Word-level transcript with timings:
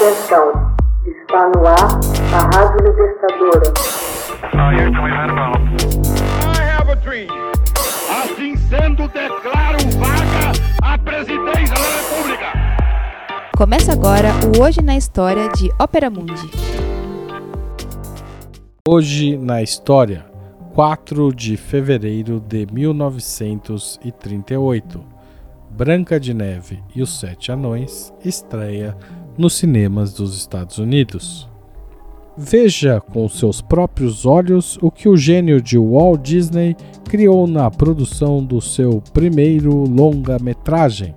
Atenção, 0.00 0.48
está 1.04 1.50
no 1.50 1.60
ar 1.66 2.00
a 2.32 2.40
Rádio 2.56 2.80
Libertadora. 2.86 3.68
Assim 8.08 8.56
sendo, 8.56 9.06
declaro 9.08 9.76
vaga 9.98 10.52
a 10.82 10.96
presidência 10.96 11.74
da 11.74 11.82
República. 11.98 12.46
Começa 13.54 13.92
agora 13.92 14.30
o 14.56 14.62
Hoje 14.62 14.80
na 14.80 14.96
História 14.96 15.50
de 15.50 15.70
Ópera 15.78 16.08
Mundi. 16.08 16.50
Hoje 18.88 19.36
na 19.36 19.62
História, 19.62 20.24
4 20.72 21.30
de 21.34 21.58
fevereiro 21.58 22.40
de 22.40 22.66
1938. 22.72 25.19
Branca 25.70 26.18
de 26.18 26.34
Neve 26.34 26.82
e 26.94 27.00
os 27.00 27.20
Sete 27.20 27.52
Anões 27.52 28.12
estreia 28.24 28.96
nos 29.38 29.52
cinemas 29.54 30.12
dos 30.12 30.36
Estados 30.36 30.78
Unidos. 30.78 31.48
Veja 32.36 33.00
com 33.00 33.28
seus 33.28 33.62
próprios 33.62 34.26
olhos 34.26 34.76
o 34.82 34.90
que 34.90 35.08
o 35.08 35.16
gênio 35.16 35.62
de 35.62 35.78
Walt 35.78 36.22
Disney 36.22 36.76
criou 37.04 37.46
na 37.46 37.70
produção 37.70 38.44
do 38.44 38.60
seu 38.60 39.00
primeiro 39.12 39.84
longa-metragem, 39.84 41.14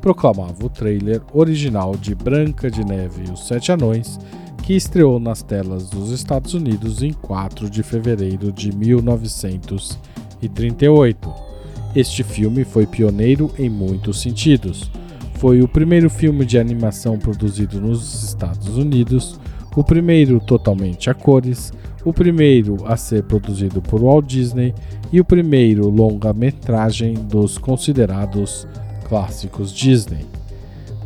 proclamava 0.00 0.66
o 0.66 0.68
trailer 0.68 1.22
original 1.32 1.94
de 1.96 2.12
Branca 2.14 2.70
de 2.70 2.84
Neve 2.84 3.24
e 3.28 3.30
os 3.30 3.46
Sete 3.46 3.72
Anões, 3.72 4.18
que 4.62 4.74
estreou 4.74 5.18
nas 5.20 5.42
telas 5.42 5.88
dos 5.88 6.10
Estados 6.10 6.52
Unidos 6.54 7.02
em 7.02 7.12
4 7.12 7.70
de 7.70 7.82
fevereiro 7.82 8.50
de 8.50 8.74
1938. 8.74 11.53
Este 11.94 12.24
filme 12.24 12.64
foi 12.64 12.86
pioneiro 12.86 13.52
em 13.56 13.70
muitos 13.70 14.20
sentidos. 14.20 14.90
Foi 15.34 15.62
o 15.62 15.68
primeiro 15.68 16.10
filme 16.10 16.44
de 16.44 16.58
animação 16.58 17.18
produzido 17.18 17.80
nos 17.80 18.24
Estados 18.24 18.76
Unidos, 18.76 19.38
o 19.76 19.84
primeiro 19.84 20.40
totalmente 20.40 21.08
a 21.08 21.14
cores, 21.14 21.72
o 22.04 22.12
primeiro 22.12 22.84
a 22.84 22.96
ser 22.96 23.22
produzido 23.22 23.80
por 23.80 24.00
Walt 24.02 24.26
Disney 24.26 24.74
e 25.12 25.20
o 25.20 25.24
primeiro 25.24 25.88
longa-metragem 25.88 27.14
dos 27.14 27.58
considerados 27.58 28.66
clássicos 29.08 29.72
Disney. 29.72 30.26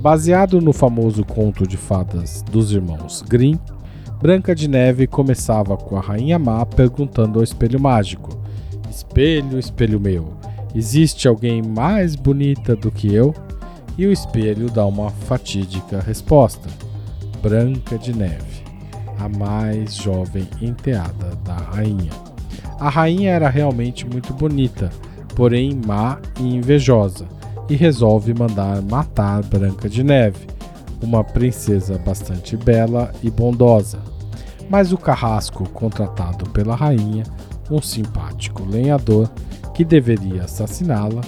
Baseado 0.00 0.60
no 0.60 0.72
famoso 0.72 1.24
conto 1.24 1.66
de 1.66 1.76
fadas 1.76 2.42
dos 2.50 2.72
irmãos 2.72 3.22
Grimm, 3.22 3.58
Branca 4.20 4.54
de 4.54 4.66
Neve 4.68 5.06
começava 5.06 5.76
com 5.76 5.96
a 5.96 6.00
Rainha 6.00 6.38
Má 6.38 6.64
perguntando 6.64 7.38
ao 7.38 7.44
espelho 7.44 7.78
mágico: 7.78 8.36
Espelho, 8.90 9.58
espelho 9.58 10.00
meu, 10.00 10.37
Existe 10.74 11.26
alguém 11.26 11.62
mais 11.62 12.14
bonita 12.14 12.76
do 12.76 12.90
que 12.90 13.12
eu? 13.12 13.34
E 13.96 14.06
o 14.06 14.12
espelho 14.12 14.70
dá 14.70 14.84
uma 14.86 15.10
fatídica 15.10 16.00
resposta: 16.00 16.68
Branca 17.42 17.98
de 17.98 18.14
Neve, 18.14 18.62
a 19.18 19.28
mais 19.28 19.96
jovem 19.96 20.46
enteada 20.60 21.36
da 21.44 21.54
rainha. 21.54 22.10
A 22.78 22.88
rainha 22.88 23.30
era 23.30 23.48
realmente 23.48 24.06
muito 24.06 24.32
bonita, 24.32 24.90
porém 25.34 25.80
má 25.84 26.18
e 26.38 26.54
invejosa, 26.54 27.26
e 27.68 27.74
resolve 27.74 28.32
mandar 28.34 28.80
matar 28.82 29.42
Branca 29.42 29.88
de 29.88 30.04
Neve, 30.04 30.46
uma 31.02 31.24
princesa 31.24 31.98
bastante 31.98 32.56
bela 32.56 33.12
e 33.22 33.30
bondosa. 33.30 33.98
Mas 34.70 34.92
o 34.92 34.98
carrasco 34.98 35.68
contratado 35.70 36.48
pela 36.50 36.76
rainha, 36.76 37.24
um 37.70 37.80
simpático 37.80 38.64
lenhador, 38.64 39.28
que 39.78 39.84
deveria 39.84 40.42
assassiná-la, 40.42 41.20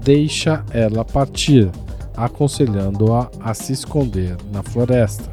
deixa 0.00 0.64
ela 0.72 1.04
partir, 1.04 1.68
aconselhando-a 2.16 3.28
a 3.40 3.52
se 3.52 3.72
esconder 3.72 4.36
na 4.52 4.62
floresta. 4.62 5.28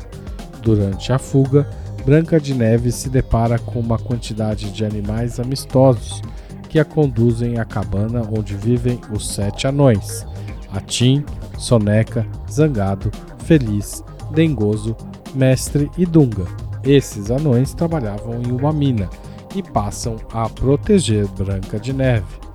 Durante 0.64 1.14
a 1.14 1.20
fuga, 1.20 1.70
Branca 2.04 2.40
de 2.40 2.56
Neve 2.56 2.92
se 2.92 3.12
depara 3.12 3.60
com 3.60 3.80
uma 3.80 4.00
quantidade 4.00 4.72
de 4.72 4.84
animais 4.84 5.40
amistosos 5.40 6.20
que 6.68 6.80
a 6.80 6.84
conduzem 6.84 7.60
à 7.60 7.64
cabana 7.64 8.28
onde 8.28 8.56
vivem 8.56 9.00
os 9.12 9.30
sete 9.30 9.68
anões: 9.68 10.26
Atim, 10.74 11.24
Soneca, 11.60 12.26
Zangado, 12.52 13.12
Feliz, 13.46 14.04
Dengoso, 14.32 14.98
Mestre 15.36 15.92
e 15.96 16.08
Dunga. 16.08 16.48
Esses 16.84 17.30
anões 17.30 17.76
trabalhavam 17.76 18.42
em 18.42 18.52
uma 18.52 18.74
mina 18.74 19.08
e 19.56 19.62
passam 19.62 20.16
a 20.34 20.50
proteger 20.50 21.28
Branca 21.28 21.80
de 21.80 21.94
Neve. 21.94 22.47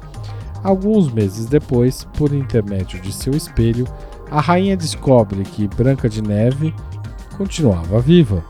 Alguns 0.63 1.13
meses 1.13 1.47
depois, 1.47 2.05
por 2.17 2.33
intermédio 2.33 3.01
de 3.01 3.13
seu 3.13 3.35
espelho, 3.35 3.87
a 4.31 4.41
rainha 4.41 4.77
descobre 4.77 5.43
que 5.43 5.69
Branca 5.69 6.09
de 6.09 6.23
Neve 6.23 6.75
continuava 7.37 8.01
viva. 8.01 8.45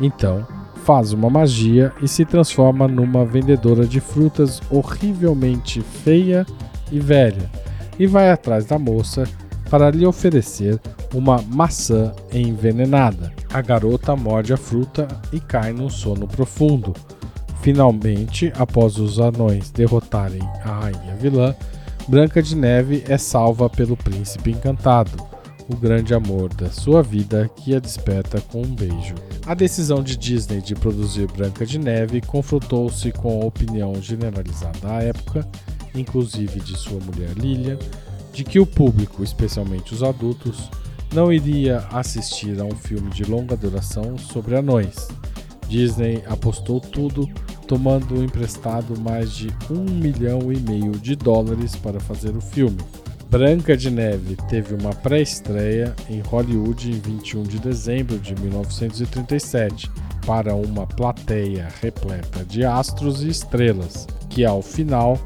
Então, 0.00 0.46
faz 0.84 1.12
uma 1.12 1.28
magia 1.28 1.92
e 2.00 2.08
se 2.08 2.24
transforma 2.24 2.88
numa 2.88 3.24
vendedora 3.24 3.86
de 3.86 4.00
frutas 4.00 4.62
horrivelmente 4.70 5.82
feia 5.82 6.46
e 6.90 6.98
velha, 6.98 7.50
e 7.98 8.06
vai 8.06 8.30
atrás 8.30 8.64
da 8.64 8.78
moça 8.78 9.24
para 9.68 9.90
lhe 9.90 10.06
oferecer 10.06 10.80
uma 11.14 11.42
maçã 11.42 12.12
envenenada. 12.32 13.32
A 13.52 13.60
garota 13.60 14.16
morde 14.16 14.52
a 14.52 14.56
fruta 14.56 15.06
e 15.32 15.40
cai 15.40 15.72
num 15.72 15.90
sono 15.90 16.26
profundo. 16.26 16.94
Finalmente, 17.62 18.52
após 18.56 18.98
os 18.98 19.18
anões 19.18 19.70
derrotarem 19.70 20.42
a 20.64 20.80
rainha 20.80 21.14
vilã, 21.20 21.54
Branca 22.08 22.42
de 22.42 22.56
Neve 22.56 23.04
é 23.06 23.18
salva 23.18 23.68
pelo 23.68 23.96
príncipe 23.96 24.50
encantado, 24.50 25.10
o 25.68 25.76
grande 25.76 26.14
amor 26.14 26.48
da 26.54 26.70
sua 26.70 27.02
vida 27.02 27.50
que 27.56 27.74
a 27.74 27.78
desperta 27.78 28.40
com 28.40 28.62
um 28.62 28.74
beijo. 28.74 29.14
A 29.44 29.54
decisão 29.54 30.02
de 30.02 30.16
Disney 30.16 30.62
de 30.62 30.74
produzir 30.74 31.30
Branca 31.30 31.66
de 31.66 31.78
Neve 31.78 32.22
confrontou-se 32.22 33.12
com 33.12 33.42
a 33.42 33.44
opinião 33.44 33.94
generalizada 34.00 34.90
à 34.90 35.02
época, 35.02 35.46
inclusive 35.94 36.60
de 36.60 36.78
sua 36.78 36.98
mulher 37.00 37.32
Lilian, 37.36 37.78
de 38.32 38.44
que 38.44 38.58
o 38.58 38.64
público, 38.64 39.22
especialmente 39.22 39.92
os 39.92 40.02
adultos, 40.02 40.70
não 41.12 41.32
iria 41.32 41.78
assistir 41.92 42.58
a 42.60 42.64
um 42.64 42.74
filme 42.74 43.10
de 43.10 43.24
longa 43.24 43.56
duração 43.56 44.16
sobre 44.16 44.56
anões. 44.56 45.08
Disney 45.68 46.22
apostou 46.26 46.80
tudo 46.80 47.28
tomando 47.68 48.24
emprestado 48.24 48.98
mais 48.98 49.30
de 49.30 49.54
um 49.70 49.84
milhão 49.84 50.50
e 50.50 50.58
meio 50.58 50.92
de 50.92 51.14
dólares 51.14 51.76
para 51.76 52.00
fazer 52.00 52.34
o 52.34 52.40
filme. 52.40 52.78
Branca 53.30 53.76
de 53.76 53.90
Neve 53.90 54.36
teve 54.48 54.74
uma 54.74 54.94
pré-estreia 54.94 55.94
em 56.08 56.20
Hollywood 56.20 56.90
em 56.90 56.98
21 56.98 57.42
de 57.42 57.58
dezembro 57.58 58.18
de 58.18 58.34
1937 58.34 59.90
para 60.26 60.54
uma 60.54 60.86
plateia 60.86 61.68
repleta 61.82 62.42
de 62.42 62.64
astros 62.64 63.22
e 63.22 63.28
estrelas, 63.28 64.06
que 64.30 64.46
ao 64.46 64.62
final 64.62 65.18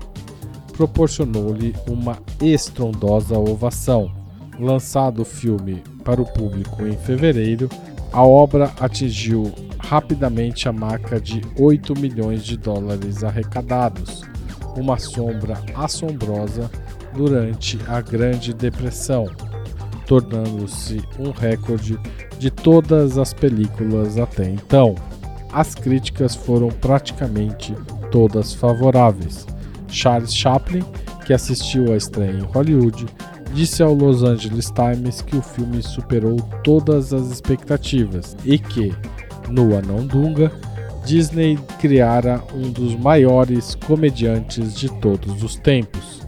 proporcionou-lhe 0.73 1.77
uma 1.87 2.19
estrondosa 2.41 3.39
ovação. 3.39 4.11
Lançado 4.59 5.23
o 5.23 5.25
filme 5.25 5.83
para 6.05 6.21
o 6.21 6.27
público 6.27 6.85
em 6.85 6.97
fevereiro, 6.97 7.69
a 8.13 8.25
obra 8.25 8.73
atingiu 8.81 9.53
rapidamente 9.93 10.71
a 10.71 10.73
marca 10.73 11.21
de 11.21 11.43
8 11.55 12.01
milhões 12.01 12.47
de 12.47 12.57
dólares 12.57 13.23
arrecadados, 13.23 14.23
uma 14.75 14.99
sombra 14.99 15.61
assombrosa 15.75 16.71
durante 17.15 17.79
a 17.87 18.01
Grande 18.01 18.55
Depressão, 18.55 19.27
tornando-se 20.07 21.03
um 21.19 21.31
recorde 21.31 22.01
de 22.39 22.51
todas 22.51 23.19
as 23.19 23.35
películas 23.35 24.17
até 24.17 24.49
então. 24.49 24.95
As 25.53 25.75
críticas 25.75 26.35
foram 26.35 26.69
praticamente 26.69 27.77
todas 28.11 28.55
favoráveis. 28.55 29.47
Charles 29.89 30.35
Chaplin, 30.35 30.83
que 31.27 31.35
assistiu 31.35 31.93
à 31.93 31.99
estreia 31.99 32.31
em 32.31 32.45
Hollywood, 32.45 33.05
disse 33.53 33.83
ao 33.83 33.93
Los 33.93 34.23
Angeles 34.23 34.71
Times 34.71 35.21
que 35.21 35.37
o 35.37 35.43
filme 35.43 35.83
superou 35.83 36.37
todas 36.65 37.13
as 37.13 37.31
expectativas 37.31 38.35
e 38.43 38.59
que, 38.59 38.91
no 39.53 39.77
Anão 39.77 40.07
Dunga, 40.07 40.51
Disney 41.05 41.59
criara 41.79 42.43
um 42.55 42.71
dos 42.71 42.97
maiores 42.97 43.75
comediantes 43.75 44.75
de 44.75 44.89
todos 45.01 45.43
os 45.43 45.57
tempos. 45.57 46.23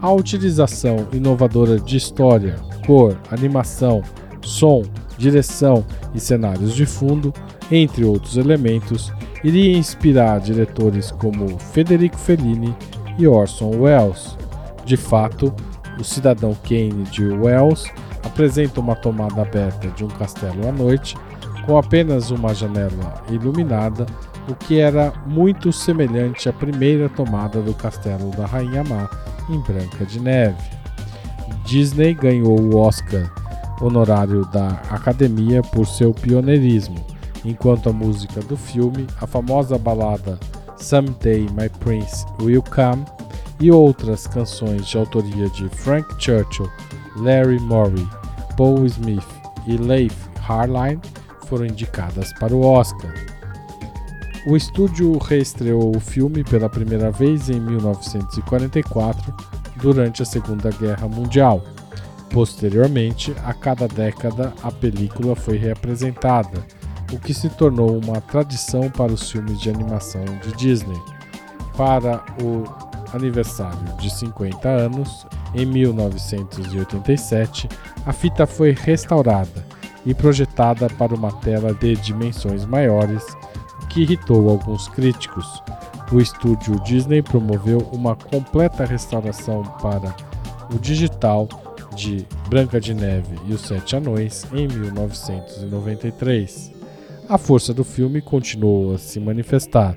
A 0.00 0.10
utilização 0.12 1.08
inovadora 1.12 1.78
de 1.78 1.96
história, 1.96 2.56
cor, 2.86 3.18
animação, 3.30 4.02
som, 4.40 4.82
direção 5.18 5.84
e 6.14 6.20
cenários 6.20 6.74
de 6.74 6.86
fundo, 6.86 7.34
entre 7.70 8.04
outros 8.04 8.36
elementos, 8.36 9.12
iria 9.42 9.76
inspirar 9.76 10.40
diretores 10.40 11.10
como 11.10 11.58
Federico 11.58 12.16
Fellini 12.16 12.74
e 13.18 13.26
Orson 13.26 13.70
Welles. 13.76 14.36
De 14.84 14.96
fato, 14.96 15.54
o 15.98 16.04
cidadão 16.04 16.56
Kane 16.62 17.04
de 17.10 17.26
Wells 17.26 17.90
apresenta 18.24 18.80
uma 18.80 18.96
tomada 18.96 19.42
aberta 19.42 19.88
de 19.88 20.04
um 20.04 20.08
castelo 20.08 20.68
à 20.68 20.72
noite, 20.72 21.16
com 21.70 21.78
apenas 21.78 22.32
uma 22.32 22.52
janela 22.52 23.22
iluminada, 23.30 24.04
o 24.48 24.56
que 24.56 24.80
era 24.80 25.12
muito 25.24 25.72
semelhante 25.72 26.48
à 26.48 26.52
primeira 26.52 27.08
tomada 27.08 27.62
do 27.62 27.72
castelo 27.72 28.32
da 28.32 28.44
Rainha 28.44 28.82
Má 28.82 29.08
em 29.48 29.60
Branca 29.60 30.04
de 30.04 30.18
Neve. 30.18 30.60
Disney 31.64 32.12
ganhou 32.12 32.60
o 32.60 32.76
Oscar 32.76 33.32
honorário 33.80 34.44
da 34.46 34.82
Academia 34.90 35.62
por 35.62 35.86
seu 35.86 36.12
pioneirismo, 36.12 36.96
enquanto 37.44 37.88
a 37.88 37.92
música 37.92 38.40
do 38.40 38.56
filme, 38.56 39.06
a 39.20 39.26
famosa 39.28 39.78
balada 39.78 40.40
Someday 40.76 41.46
My 41.52 41.68
Prince 41.78 42.26
Will 42.40 42.64
Come 42.74 43.04
e 43.60 43.70
outras 43.70 44.26
canções 44.26 44.88
de 44.88 44.98
autoria 44.98 45.48
de 45.50 45.68
Frank 45.68 46.08
Churchill, 46.18 46.68
Larry 47.14 47.60
Morey, 47.60 48.08
Paul 48.56 48.84
Smith 48.86 49.22
e 49.68 49.76
Leif 49.76 50.16
Harline 50.48 51.00
foram 51.50 51.66
indicadas 51.66 52.32
para 52.34 52.54
o 52.54 52.64
Oscar. 52.64 53.12
O 54.46 54.56
estúdio 54.56 55.18
reestreou 55.18 55.94
o 55.94 56.00
filme 56.00 56.42
pela 56.44 56.70
primeira 56.70 57.10
vez 57.10 57.50
em 57.50 57.60
1944, 57.60 59.34
durante 59.82 60.22
a 60.22 60.24
Segunda 60.24 60.70
Guerra 60.70 61.08
Mundial. 61.08 61.62
Posteriormente, 62.30 63.34
a 63.44 63.52
cada 63.52 63.88
década, 63.88 64.54
a 64.62 64.70
película 64.70 65.34
foi 65.34 65.58
reapresentada, 65.58 66.64
o 67.12 67.18
que 67.18 67.34
se 67.34 67.48
tornou 67.50 67.98
uma 67.98 68.20
tradição 68.20 68.88
para 68.88 69.12
os 69.12 69.28
filmes 69.30 69.60
de 69.60 69.68
animação 69.68 70.24
de 70.42 70.56
Disney. 70.56 70.98
Para 71.76 72.24
o 72.42 72.64
aniversário 73.12 73.96
de 73.98 74.08
50 74.08 74.68
anos, 74.68 75.26
em 75.54 75.66
1987, 75.66 77.68
a 78.06 78.12
fita 78.12 78.46
foi 78.46 78.70
restaurada 78.70 79.79
e 80.04 80.14
projetada 80.14 80.88
para 80.88 81.14
uma 81.14 81.32
tela 81.40 81.74
de 81.74 81.94
dimensões 81.96 82.64
maiores, 82.64 83.24
que 83.88 84.02
irritou 84.02 84.48
alguns 84.48 84.88
críticos. 84.88 85.62
O 86.12 86.20
estúdio 86.20 86.78
Disney 86.80 87.22
promoveu 87.22 87.78
uma 87.92 88.16
completa 88.16 88.84
restauração 88.84 89.62
para 89.80 90.14
o 90.74 90.78
digital 90.78 91.48
de 91.94 92.26
Branca 92.48 92.80
de 92.80 92.94
Neve 92.94 93.36
e 93.46 93.52
os 93.52 93.60
Sete 93.62 93.96
Anões 93.96 94.46
em 94.52 94.68
1993. 94.68 96.72
A 97.28 97.38
força 97.38 97.74
do 97.74 97.84
filme 97.84 98.20
continuou 98.20 98.94
a 98.94 98.98
se 98.98 99.20
manifestar. 99.20 99.96